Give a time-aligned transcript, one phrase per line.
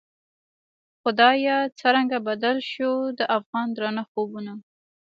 [1.01, 4.53] خدایه څرنګه بدل شوو، د افغان درانه خوبونه